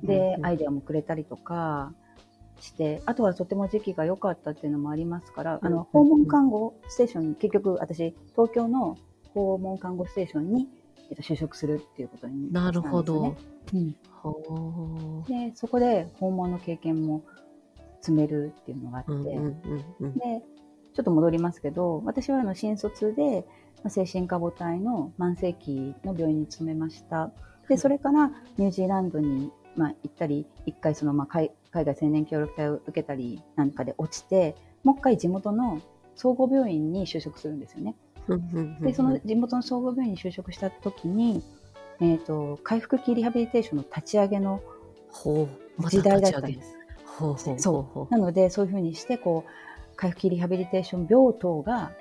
[0.04, 1.94] で、アイデアもくれたりとか
[2.60, 8.98] して、あとはとても時期が良かったっていうのもありますから、あうんの、訪問看護ステーションに、結局私、東京の
[9.42, 10.68] 訪問看護ステーションに、
[11.10, 13.36] えっと、就職するっていうことになるほど。
[13.74, 13.96] うん。
[15.28, 17.24] で、そこで訪問の経験も
[18.02, 19.16] 積めるっていうのがあって、う。
[19.18, 20.42] うんうんうんうんで、
[20.94, 23.46] ちょっと戻りますけど、私はあの新卒で、
[23.84, 27.32] まあ精神科母体の慢性期の病院に勤めました。
[27.68, 35.82] で、それからニュージーランドに、まあ、行ったり、一回その、まあ、海海外青年協力隊を受けたりなんかで落ちて、もう一回地元の
[36.16, 37.96] 総合病院に就職するんですよね。
[38.82, 41.44] で、その地元の総合病院に就職した時に、
[42.00, 44.62] えっ、と、回復期リハビリテーションの立ち上げの
[45.80, 46.78] 時代だったんです。
[47.06, 48.14] ほうほうそう。
[48.14, 51.92] なので、そういうふうにして、こう、回復期リハビリテーション病棟が、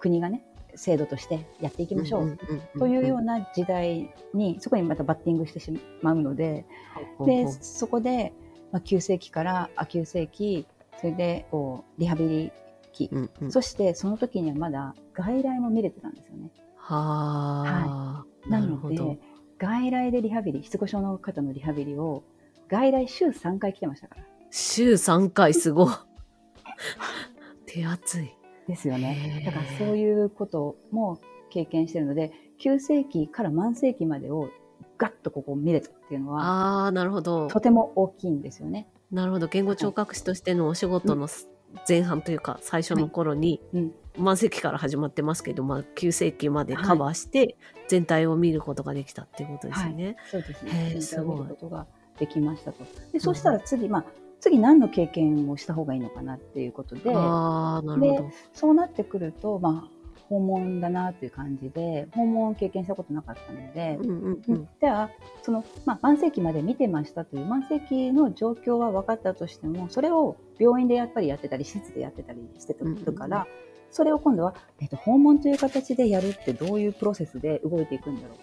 [0.00, 0.44] 国がね、
[0.74, 2.38] 制度としてやっていきましょう。
[2.78, 6.64] というような時代に、そこにまたバッティングしてしまうので、
[7.24, 8.32] で、そこで、
[8.72, 10.66] まあ、急性期から亜急性期、
[10.98, 12.52] それで、こう、リハビリ
[12.94, 13.52] 期、うんうん。
[13.52, 16.50] そしてその時にはまだ外来も見れてたんですよね。
[16.76, 19.18] はあ、ななので。
[19.58, 22.24] 外来でリハビリ失語症の方のリハビリを
[22.68, 25.94] 外来週3回来てましたから週3回すごい。
[27.66, 28.36] 手厚い。
[28.66, 34.48] ですよねだからそういうことも経験してるので急性期から慢性期までを
[34.96, 36.44] ガッとここ見れたっていうのは
[36.84, 37.48] ああ、なるほど。
[37.48, 38.88] とても大きいんですよね。
[39.10, 39.48] なるほど。
[39.48, 41.28] 言語聴覚士としてのお仕事の
[41.88, 47.56] 前半というか、最初の頃に、うん満世紀から始まってますけど、まあ、9世紀までカバーして、
[47.88, 50.16] 全体を見ることができたっていうことですよね。
[50.30, 50.70] そうですね。
[51.00, 51.86] 全体を見ることが
[52.18, 52.84] できましたと。
[53.12, 54.04] で、そしたら次、まあ、
[54.40, 58.30] 次何の経験をした方がいいのかなっていうことで、ああ、なるほど。
[58.52, 59.93] そうなってくると、まあ、
[60.28, 64.68] 訪問だなという感じで、訪問を経験したことなかったので、うんうんうん。
[64.80, 65.10] じゃあ、
[65.42, 78.38] その、まあ、慢性期まで見てましたという、慢性期の状況は分かったとしても、それを病院でやっぱりやってたり、施設でやってたりしてるから、うんうんそれを今度は、えっと、訪問という形でやるってどういうプロセスで動いていくんだろう。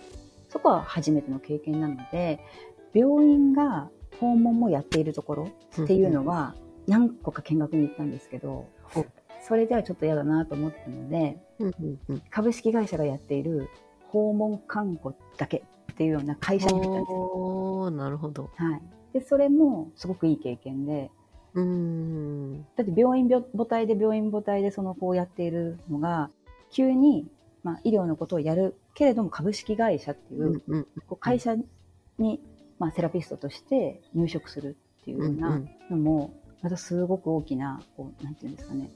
[0.50, 2.40] そこは初めての経験なので、
[2.94, 3.90] 病院が
[4.22, 5.50] 訪問もやっているところ
[5.84, 6.56] っていうのは、
[6.88, 8.68] 何個か見学に行ったんですけど、
[9.52, 12.22] それではちょっと嫌だなと思ったので、うんうんうん。
[12.30, 13.70] 株式会社がやっている
[14.08, 17.92] 訪問看護だけっていうような会社に入ったんですよ。
[17.92, 18.50] なるほど。
[18.56, 18.82] はい。
[19.12, 21.12] で、それもすごくいい経験で、
[21.54, 22.66] うーん。
[22.78, 26.30] だって病院病母体で病院母体でそのこうやっているのが、
[26.70, 27.28] 急に、
[27.62, 31.58] まあ、医療のことをやるけれども株式会社っていうう、んうんこう会社
[32.18, 32.40] に、
[32.80, 38.90] まあ、セラピストとして入職するっていうよううんうなんのも、またすごく大きな、こう、なんていうんですかね。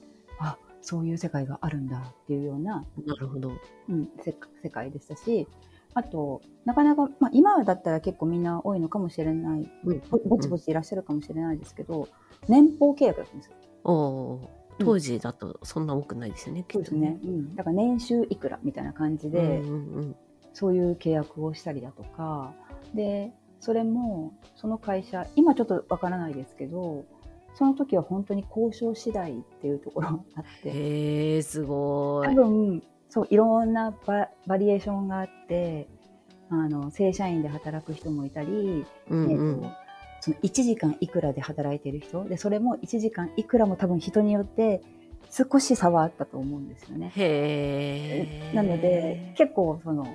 [0.85, 3.51] あ、そういう世界があるんだっていうようななるほど。
[3.89, 5.47] うん、せ世界でしたし、
[5.93, 12.07] あと、なかなか、まあ、今だったら結構みんな多いのかもしれない、うんぼぼちぼちいらっしゃるかもしれないですけど、
[12.47, 13.55] 年俸契約だったんですよ。
[13.83, 17.19] おー当時だとそんな多くないですよね、きっとそうですね。
[17.23, 17.55] うん。
[17.55, 20.15] だから年収いくらみたいな感じで、うんうんうん
[20.55, 22.53] そういう契約をしたりだとか、
[22.93, 27.03] で、それも、その会社、今ちょっとわからないですけど、
[27.55, 32.35] その時は本当に交渉次第っていうところがあって、へえ、すご多い。
[32.35, 35.87] 分そういろんなババリエーションがあって
[36.49, 39.85] あの正社員で働く人もいたり、うんうんえっと
[40.21, 42.25] その1時間いくらで働いてる人？
[42.25, 44.81] でそれも1時間いくらも多分人によって
[45.29, 47.11] 少し差はあったと思うんですよね。
[47.15, 48.55] へえ。
[48.55, 50.07] なので結構その、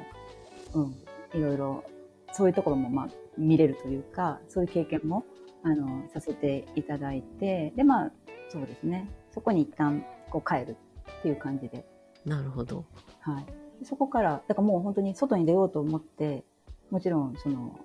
[0.75, 1.85] うん、いろいろ
[2.33, 5.25] そういうところもまあ見れるというかそういう経験も
[5.63, 8.13] あのさせていただいてでまあ
[8.51, 9.09] そうですね。
[9.33, 10.77] そこに一旦こう帰る
[11.21, 11.85] っていう感じで。
[12.25, 12.85] なるほど。
[13.21, 13.47] はい、
[13.81, 16.45] でそこから、だからもう本当に外に出ようと思って、
[16.91, 17.79] もちろんその、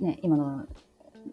[0.00, 0.66] ね、今の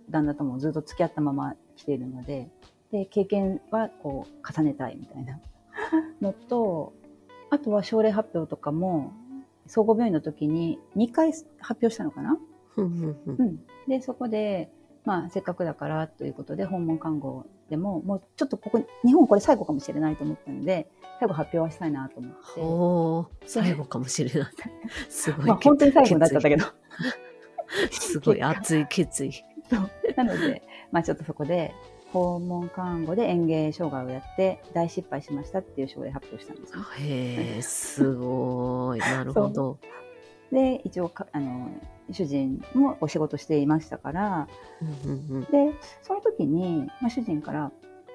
[0.09, 2.49] 旦那ともずっと付き合ったまま来ているので、
[2.91, 5.39] で、経験はこう重ねたいみたいな
[6.21, 6.93] のと、
[7.49, 9.13] あとは症例発表とかも、
[9.67, 12.37] 総合病院の時に2回発表したのかな？
[12.77, 13.59] うん。
[13.87, 14.71] で、そこで、
[15.05, 20.89] まあ、せっかくだからということで、訪問看護でも、もうちょっとここ、日本これ最後かもしれないと思ったので、
[21.19, 23.47] 最後発表はしたいなと思って。
[23.47, 24.51] 最後かもしれない。
[25.09, 25.45] すごい。
[25.45, 26.65] まあ、本当に最後になっちゃったけど。
[27.91, 29.31] すごい熱い決意。
[30.15, 31.73] なので、まあちょっとそこで、
[32.11, 36.79] 訪問看護で園芸障害をやって大失敗しましたっていう症例発表したんですよ。
[36.99, 38.99] へえ、すごい。
[38.99, 39.79] なるほど。
[40.51, 41.69] で、一応か、あの、
[42.11, 44.47] 主人もお仕事していましたから、
[45.51, 47.71] で、その時に、まあ、主人から、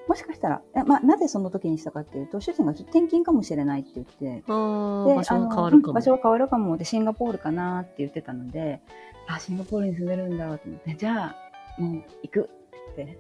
[0.09, 5.93] もしかしたら、えまあ、なぜその時にしたかっていうと、主人がちょっと転勤かもしれないって言って、ああ、で場所が変わあるかも。
[5.95, 8.81] 場所が変わるかもで、シンガポールかなって言ってたので、
[9.29, 11.37] あ、シンガポールに住んでるんだと思って、じゃ
[11.79, 12.51] あ、もう行く
[12.93, 13.19] って、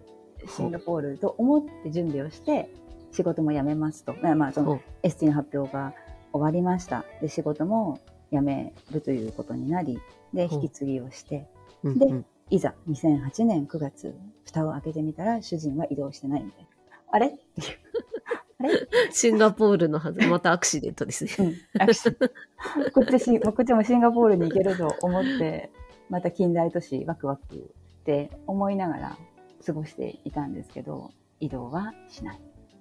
[0.48, 2.70] シンガポールと思って準備をして、
[3.12, 4.14] 仕事も辞めますと。
[4.22, 5.94] まあまあ、そのお ST の発表が
[6.32, 7.04] 終わりました。
[7.20, 7.98] で、仕事も
[8.32, 9.98] 辞めるということになり、
[10.32, 11.48] で、引き継ぎをして、
[11.84, 14.12] でうんうんいざ2008年9月、
[14.44, 16.68] 蓋を開けてみたら、主人は移動してないみたいな。
[17.12, 17.28] あれ？
[17.28, 17.66] っていう。
[18.58, 18.88] あれ？
[19.12, 21.30] シンガポールのはず、またアクシデントですね。
[21.38, 21.80] うん。
[21.80, 25.70] アクシこっちし、こっちもシンガポールに行けると思って、
[26.08, 29.18] また近代都市ワクワクって思いながら
[29.64, 32.40] 過ごしていたんですけど、移動はしない。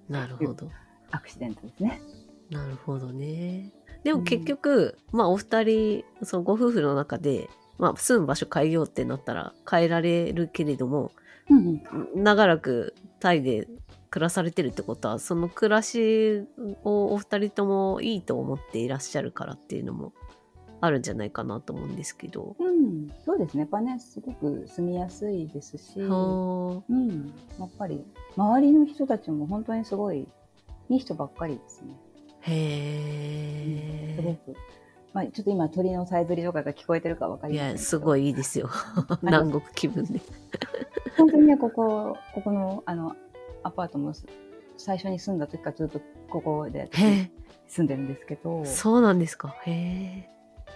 [0.09, 0.67] なるほど。
[1.11, 2.01] アクシデントですね。
[2.49, 3.71] なるほどね。
[4.03, 11.11] でも結局、まあお二人、そのご夫婦の中で、まあ住む場所変えようってなったら変えられるけれども、
[11.49, 11.81] うん
[12.15, 12.23] うん。
[12.23, 13.67] 長らくタイで
[14.09, 16.43] 暮らされてるってことは、その暮らし
[16.83, 20.13] をお二人ともいいと思っていらっしゃるからっていうのも
[20.81, 22.55] あるんじゃないかなと思うんですけど。
[22.59, 23.61] うん、そうですね。
[23.61, 28.03] やっぱね、すごく住みやすいですし、はうん、やっぱり
[28.35, 30.27] 周りの人たちも本当にすごい
[30.89, 31.93] いい人ばっかりですね。
[32.41, 34.33] へすごえ。
[34.33, 34.55] く。
[35.13, 37.69] まあ、ちょっと今鳥のさえずりとかが聞こえてるかわかりません。
[37.69, 38.69] いや、すごいいいですよ。
[39.23, 40.19] 南国気分で。
[41.17, 43.15] 本当にね、ここ、ここの、あの、
[43.63, 44.25] アパートもす
[44.77, 45.99] 最初に住んだ時からずっと
[46.29, 46.89] ここで。
[47.67, 49.55] 住んでるんですけど、そうなんですか。
[49.65, 50.29] へえ。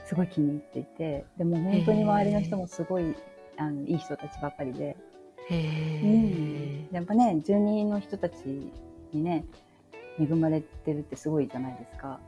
[0.06, 3.16] すごい気に入っていて、でも本当に周りの人もすごい、
[3.58, 4.96] あの、いい人たちばっかりで、
[5.50, 6.88] へえ。
[6.92, 8.72] やっぱね、住人の人たち
[9.12, 9.46] にね、
[10.20, 12.20] 恵まれてるってすごいじゃないですか。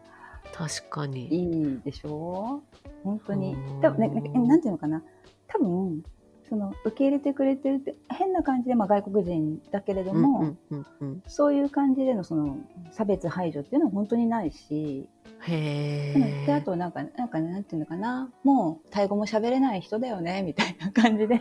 [0.53, 1.27] 確かに。
[1.27, 2.61] いいでしょ？
[2.83, 3.81] う本当にうん。
[3.81, 5.03] 多分ね、なんかなんていうのかな？
[5.47, 6.03] 多分、
[6.47, 10.55] その、受け入れてくれてるって、変な感じで、まあ外国人だけれども、
[11.27, 12.57] そういう感じでのその
[12.91, 15.09] 差別排除っていうのは本当にないし、
[15.47, 15.53] うん。
[15.53, 16.45] へえ。
[16.45, 21.39] であとなんか、なんかなんていうのかな、もうタイ語も喋れない人だよね、みたいな感じで。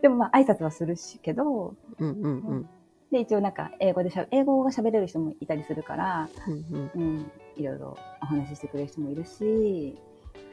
[0.00, 2.68] でもまあ挨拶はするしけど、うんうんうん。
[3.10, 9.96] で一応なんか英語でしゃ、英語が喋れる人もいたりするから、うんうんうん、いろいろお話ししてくれる人もいるし、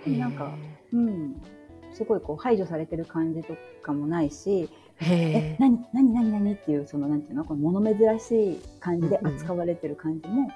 [0.06, 0.54] なんか
[0.92, 1.42] うん、
[1.94, 5.58] すごいこう排除されてる感じとかもないし、へええ、。
[5.60, 10.50] 何、何、何、何っていう、その、なんていうの、この物珍しい感じで扱われてる感じも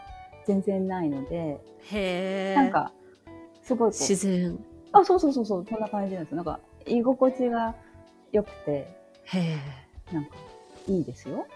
[0.45, 1.59] 全然ないので、
[1.91, 2.55] へえ。
[2.55, 2.91] なんか、
[3.63, 4.51] すごいこ自然。
[4.51, 4.59] う、
[4.91, 6.37] あ、そうそうそうそう、そんな感じなんですよ。
[6.37, 7.75] なんか、居心地が
[8.31, 8.87] 良くて、
[9.25, 10.13] へえ。
[10.13, 10.35] なんか、
[10.87, 11.47] いいですよ。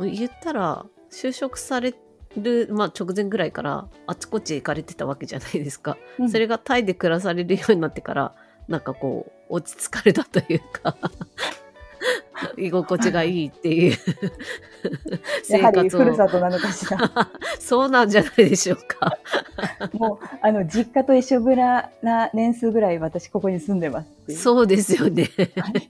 [0.00, 0.10] うん。
[0.10, 1.94] 言ったら就職され
[2.36, 8.34] る、まあ、直前ぐらいからあちこち行かれてたわけじゃないですか、うんそれがタイで暮らされるようになってから
[8.68, 10.96] なんかこう落ち着かれたというか
[12.56, 13.96] 居心地がいいっていう。
[15.44, 16.98] 生 やはりふるさとなのかしら。
[17.58, 19.18] そうなんじゃないでしょうか。
[19.94, 24.36] もう、あの、実家と一緒ぐらな年数ぐらい私ここに住んでます。
[24.36, 25.28] そうですよね。
[25.56, 25.88] はい。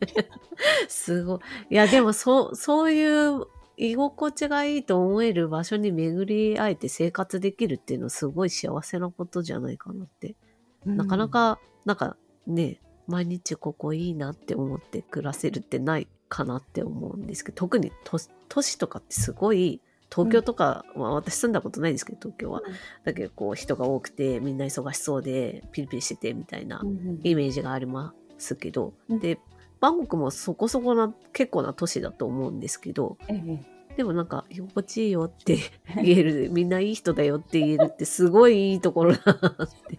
[0.88, 1.38] すごい。
[1.70, 10.36] いやでもそうそういう居心地がいいと思える場所に巡り会えて生活できるっていうのはすごい幸せなことじゃないかなって。
[10.84, 18.18] なかな、か、なんかね、毎日ここいいなって思って暮らせるってないかなって思うんですけど、特に都
[18.48, 22.62] 都市とかってすごい、東京とか、まあ私住んだことないですけど、東京は。
[23.04, 29.38] だけどこう人が多くて、みんな忙しそうで、ピリピリしててみたいなうんうんイメージがありますけど、うんで、
[29.78, 35.58] バンコクもそこそこな、結構な都市だと思うんですけど、ええでもなんか、居心地いいよって
[36.02, 39.98] 言える、みんないい人だよって言えるってすごいいいところだなって。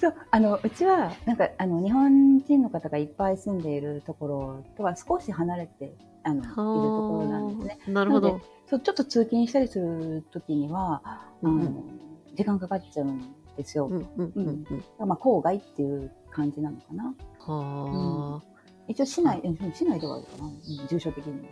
[0.00, 7.78] そう、あの、うちは、なんか、あの、日本人の方がいっぱい住んでいるところとは少し離れて、あの、いるところなんですね。
[7.86, 8.40] なるほど。
[8.66, 12.00] そう、ちょっと通勤したりするときには、あの、うん
[12.36, 13.88] 時間かかっちゃうんですよ。
[13.88, 14.64] うんうんうん
[14.98, 15.08] うん。
[15.08, 17.14] まあ、郊外っていう感じなのかな。
[17.40, 20.46] はあ、一応市内、うん市内ではあるかな。
[20.46, 21.48] うん、住所的には。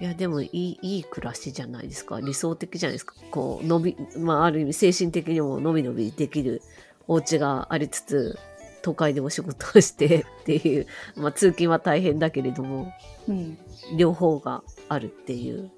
[0.00, 6.62] いやでもいいいい暮らしじゃないですか理想的じゃないですかこう伸びまあある意味精神的にも伸び伸びできる
[7.08, 8.38] お家がありつつ
[8.82, 12.92] 都会でお仕事をしてっていう、まあ、通勤は大変だけれども
[13.26, 13.38] うん。
[13.38, 13.58] うん
[13.96, 15.70] 両方があるっていう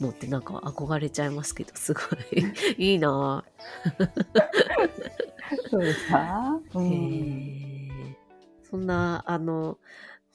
[0.00, 2.00] のってなんか憧れちゃいますけどすご
[2.32, 2.44] い。
[2.78, 3.44] いいな。
[5.70, 6.78] そうですか、う
[8.70, 9.76] そんなあの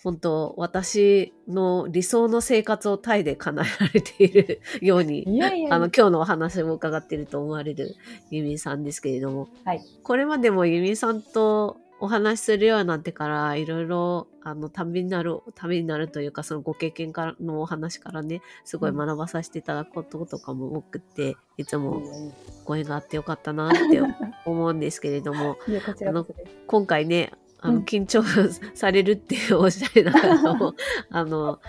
[0.03, 5.25] 本当私の理想の生活をタイで叶えられているように
[5.71, 7.95] あの今日のお話を伺っていると思われる
[8.29, 9.81] ユミさんですけれども、はい。
[10.03, 22.03] これまでもユミさんとお話しするようになってからいろいろあのためになるためになるというかそのご経験からのお話からねすごい学ばさせていただくこととかも多くていつも
[22.65, 23.99] ご縁があってよかったなって
[24.45, 26.51] 思うんですけれども いや、こちらこそです。
[26.67, 28.23] 今回ねあうんの緊張
[28.75, 30.75] されるっておっしゃりながらも
[31.09, 31.59] あの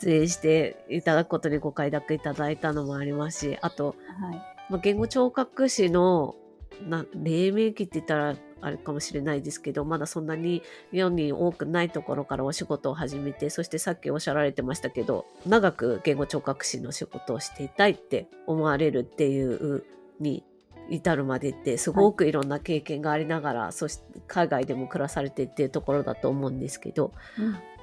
[0.00, 4.52] 出演していただくことにご快諾いただいたのもありますしあとはい。
[4.70, 6.34] まあ、言語聴覚士の
[6.88, 10.62] な黎明期って言ったらあれかもしれないですけどまだそんなに
[10.92, 19.84] 世に多くないところからお仕事を始めてそしてさっきおっしゃられてましたけど長く言語聴覚士の仕事をしていたいって思われるっていう
[20.20, 20.44] に
[20.94, 27.12] 至るまでってすごくいろんな経験がありながら、そして海外でも暮らされてっていうところだと思うんですけど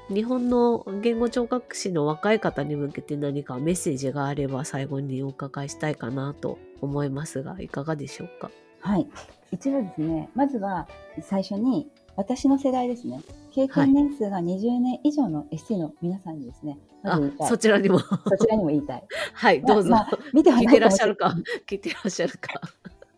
[0.09, 8.49] 日本の言語聴覚士の若い方に向けて何かメッセージがあれば最後にお伺いしたいかなと思いますがいかがでしょうか？
[8.81, 9.07] はい。
[9.51, 10.87] 一応ですね、まずは
[11.21, 17.49] 最初に私の世代ですね、経験年数が20年以上の ST の皆さんにですね、まあず言い。
[17.49, 17.99] そちらにも。
[17.99, 18.07] そ
[18.37, 19.03] ちらにも言いたい。
[19.33, 21.35] はいどうぞ、まあまあ見てはないらっしゃるか
[21.67, 22.61] 聞いてらっしゃるか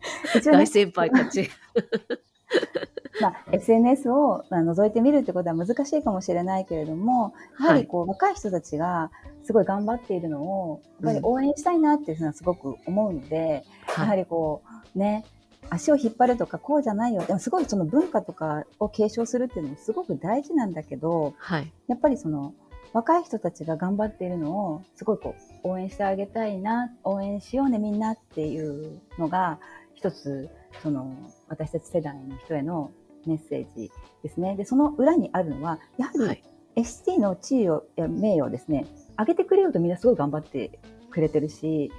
[0.36, 0.58] 一応ね。
[0.58, 1.48] 大先輩たち。
[3.20, 9.10] まあ、SNS を覗いてみるってことは難しいかもしれないけれども、やはりこう、はい、若い人たちが
[9.44, 13.64] すごい頑張っているのを、やっぱり応援したいなっていうふうなすごく思うので、
[13.96, 14.62] うん、やはりこ
[14.94, 15.24] う、ね、
[15.70, 17.22] 足を引っ張るとかこうじゃないよ。
[17.24, 22.54] でもすごいその文化とかを継承するっていうのもすごく大事なんだけど、はい、やっぱりその
[22.92, 25.34] 若い人たちが頑張っているのをすごいこ
[25.64, 29.58] う応援してあげたいな、応援しようねみんなっていうのが
[30.02, 30.50] 一つ
[30.82, 31.14] その
[31.48, 32.90] 私たち世代の人への
[33.24, 33.92] メッセージ
[34.24, 34.56] ですね。
[34.56, 36.42] で、その裏にあるのは、やはり
[36.74, 38.86] ST の地位をや名誉をですね、
[39.16, 40.80] 上げてくれようとみんなすごい頑張って
[41.10, 41.92] くれてるし、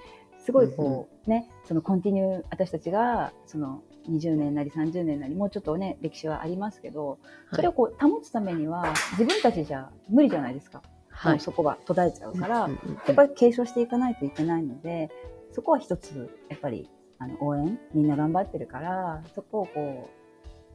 [0.43, 7.19] すごいこう、ね、そのコンティニュー、私たちが、その20年なり30年なり、もうちょっとね、歴史はありますけど、
[7.53, 10.81] それをこう保つためには、自分たちじゃ無理じゃないですか。
[11.09, 12.67] はい、そこが途絶えちゃうから、や
[13.11, 15.09] っぱり継承していかないといけないので、
[15.53, 16.89] そこは一つ、やっぱり、
[17.23, 20.09] あの、応援、みんな頑張ってるから、そこをこ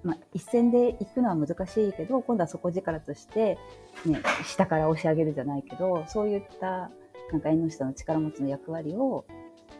[0.04, 3.58] う、まあ、一線で行くのは難しいけど、今度は底力として、
[4.06, 6.90] ね、下から押し上げるじゃないけど、そういった、
[7.32, 9.26] なんか縁の下の力持ちの役割を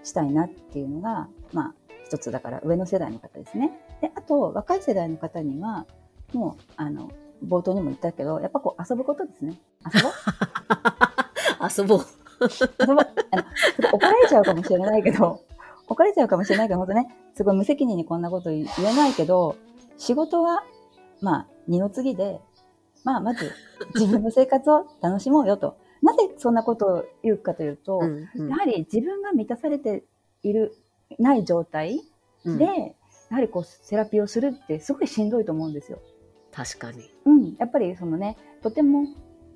[0.03, 3.71] したいなっていうのが、まあ、一つだから上の世代の方ですね。
[4.01, 5.87] で、あと、若い世代の方には、
[6.35, 7.11] もう、あの、
[7.47, 9.55] 冒頭にも言ったけど、やっぱこう遊ぶことですね。
[9.95, 10.13] 遊ぼう？
[11.79, 11.99] 遊ぼう。
[12.81, 13.07] 遊ぼう。
[13.31, 13.45] あの、
[13.93, 15.41] 怒られちゃうかもしれないけど、
[15.89, 19.57] 怒られちゃうかもしれないけど、本当ね、 すごい無責任にこんなこと言えないけど、
[19.97, 20.65] 仕事は、
[21.21, 22.41] まあ、二の次で、
[23.05, 23.51] まあ、まず
[23.95, 25.77] 自分の生活を楽しもうよと。
[26.01, 30.05] なぜそんなことを言うかというと、うんうん、やはり自分が満たされて
[30.45, 30.77] いる、
[31.19, 31.97] ない状態
[32.45, 32.95] で、うん、や
[33.31, 35.99] はりこう、セラピーをするってすごいしんどいと思うんですよ。
[36.53, 37.11] 確かに。
[37.25, 37.57] うん。
[37.59, 39.07] やっぱりそのね、とても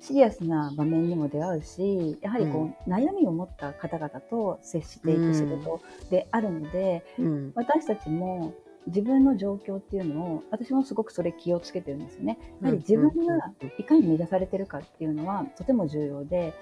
[0.05, 8.53] シリアスな場面にも出会うし、やはりこう、うん、悩みを持った方々と接していく仕事であるので、うん、私たちも
[8.85, 12.37] 自分の状況っていうのを、私もすごくそれ気をつけてるんですよね。
[12.61, 16.53] やはり自分がいかに乱されてるかっていうのはとても重要で、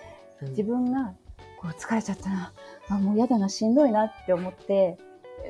[0.42, 1.16] 自分が
[1.60, 2.54] こう疲れちゃったな、
[2.90, 5.00] あもう嫌だな、しんどいなって思って、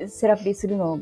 [0.08, 0.98] セラピーするの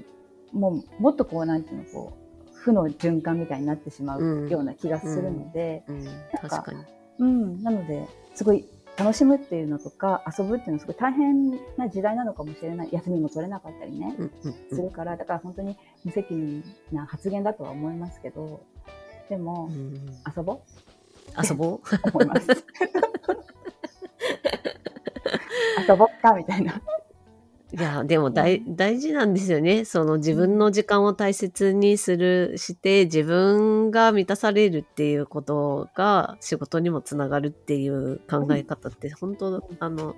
[0.52, 2.19] もうもっとこう、なんていうの、こう、
[2.60, 6.00] 負の循環みたいになってしまうような気がするので、うん。
[6.00, 6.06] うん、
[6.40, 6.84] 確かに。
[7.18, 8.64] うん、なので、すごい
[8.96, 12.88] 楽しむっていうのとか遊ぶっていうのはすごい大変な時代なのかもしれない。
[12.92, 14.14] 休みも取れなかったりね、
[14.70, 18.60] するからだから本当に無責任な発言だとは思いますけど
[19.30, 19.70] でも、
[20.36, 20.60] 遊ぼう。
[21.42, 21.80] 遊ぼう？
[22.12, 22.46] 思います。
[25.88, 26.82] 遊ぼっかみたいな。
[27.72, 29.84] いや、でも大、大事なんですよね。
[29.84, 40.16] その自分の時間を大切にする、して、自分が満たされるっていうことが仕事にもつながるっていう考え方って、本当、あの、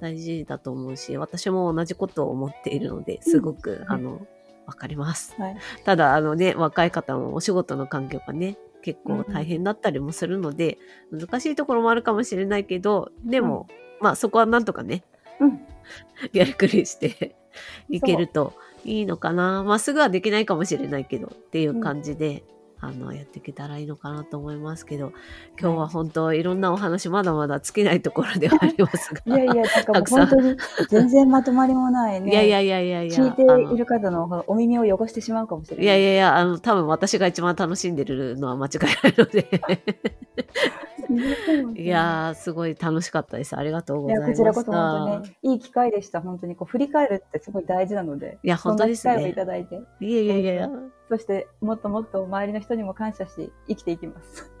[0.00, 4.26] 大事だと思うし、私も同じことを思っているので、すごく、あの、
[4.66, 5.34] わかります。
[5.38, 10.78] はい、ただ、あのね、若い方もお仕事の環境がね、結構大変だったりもするので、
[11.12, 13.68] 難しいところもあるかもしれないけど、でも、
[14.00, 15.04] まあそこはなんとかね、
[15.40, 15.60] うん、
[16.32, 17.36] やりくりして
[17.88, 19.62] いけるといいのかな。
[19.64, 22.44] まあ、すぐはできないかもしれないけどっていう感じで、
[22.82, 25.12] うん、あの、やっていけたらいいのかなと思いますけど、
[25.60, 29.22] 今日は本当いろんなお話まだまだ尽きないところではありますが。
[29.26, 29.54] いやいや、
[29.92, 30.56] なんかもう本当に
[30.88, 32.30] 全然まとまりもないね。
[32.30, 33.16] いやいやいやいやいや。
[33.16, 35.84] 聞いている方のお耳を汚してしまうかもしれない。
[35.84, 39.60] いやいやいや、あの、多分私が一番楽しんでるのは間違いないので
[41.76, 43.56] いやー、すごい楽しかったです。
[43.56, 44.30] ありがとうございます。
[44.32, 46.20] こちらこそ本当にいい機会でした。
[46.20, 48.38] 本当にこう振り返るってすごい大事なので。
[48.42, 49.28] いや、本当ですね。
[49.28, 49.82] いただいて。
[50.00, 50.68] いやいやいやいや。
[51.08, 54.50] そして、もっともっと周りの人にも感謝し、生きていきます。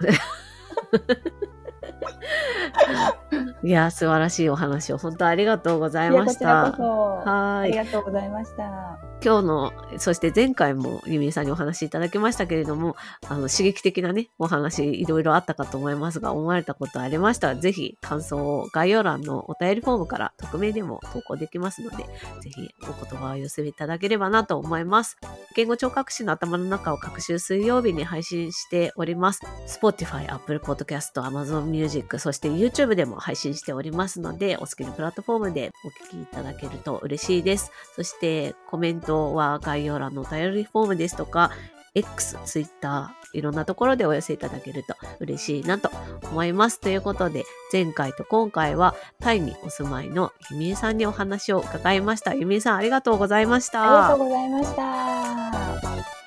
[3.62, 6.72] いや、素晴らしいお話を本当ありがとうございました。
[6.72, 7.68] はい。
[7.68, 9.09] ありがとうございました。
[9.22, 12.96] 今日の、そして前回もゆみえさんにお話しいただきましたけれども、
[13.28, 25.18] あの、刺激的なね、お話いろいろあったかと思いますが、思われたことありましたら、ぜひ感想を概要欄のお便りフォームから匿名でも投稿できますので、ぜひお言葉を寄せいただければなと思います。
[25.54, 29.42] 言語聴覚士の頭の中を各週水曜日に配信しております。
[29.66, 37.70] Spotify、Apple Podcast、Amazon Music、そして YouTube でも配信しておりますので、お好きなプラットフォームでお聞きいただけると嬉しいです。
[37.94, 41.50] そしてコメントは概要欄のお便りフォームですとか、
[41.94, 45.90] X、Twitter、いろんなところでお寄せいただけると嬉しいなと
[46.30, 46.80] 思います。
[46.80, 52.34] ということで、前回と今回はタイにお住まいのゆみえさんにお話を伺いました。
[52.34, 54.08] ゆみえさんありがとうございました。
[54.08, 56.19] ありがとうございました。